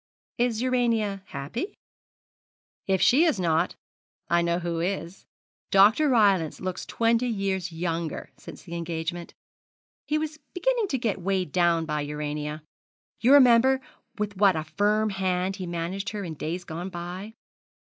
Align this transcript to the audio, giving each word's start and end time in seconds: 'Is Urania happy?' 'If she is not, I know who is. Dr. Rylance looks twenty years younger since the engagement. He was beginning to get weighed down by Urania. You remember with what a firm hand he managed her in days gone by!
'Is 0.39 0.63
Urania 0.63 1.21
happy?' 1.27 1.77
'If 2.87 3.03
she 3.03 3.23
is 3.23 3.39
not, 3.39 3.75
I 4.31 4.41
know 4.41 4.57
who 4.57 4.79
is. 4.79 5.27
Dr. 5.69 6.09
Rylance 6.09 6.59
looks 6.59 6.87
twenty 6.87 7.27
years 7.27 7.71
younger 7.71 8.31
since 8.35 8.63
the 8.63 8.73
engagement. 8.73 9.35
He 10.07 10.17
was 10.17 10.39
beginning 10.55 10.87
to 10.87 10.97
get 10.97 11.21
weighed 11.21 11.51
down 11.51 11.85
by 11.85 12.01
Urania. 12.01 12.63
You 13.19 13.31
remember 13.33 13.79
with 14.17 14.35
what 14.37 14.55
a 14.55 14.63
firm 14.63 15.11
hand 15.11 15.57
he 15.57 15.67
managed 15.67 16.09
her 16.09 16.23
in 16.23 16.33
days 16.33 16.63
gone 16.63 16.89
by! 16.89 17.35